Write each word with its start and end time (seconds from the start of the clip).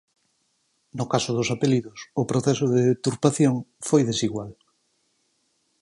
No 0.97 1.05
caso 1.13 1.31
dos 1.37 1.49
apelidos, 1.55 1.97
o 2.21 2.23
proceso 2.31 2.65
de 2.73 2.79
deturpación 2.91 3.55
foi 3.87 4.01
"desigual". 4.11 4.51